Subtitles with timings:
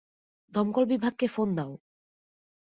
[0.53, 1.71] দমকল বিভাগকে ফোন দাও!